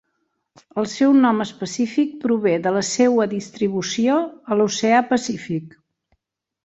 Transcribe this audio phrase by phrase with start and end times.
[0.83, 4.17] El seu nom específic prové de la seua distribució
[4.51, 5.81] a l'oceà Pacífic.